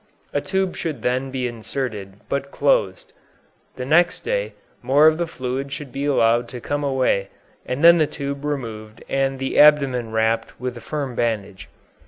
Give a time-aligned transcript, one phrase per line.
[0.33, 3.13] A tube should then be inserted, but closed.
[3.75, 7.29] The next day more of the fluid should be allowed to come away,
[7.67, 11.69] and then the tube removed and the abdomen wrapped with a firm bandage.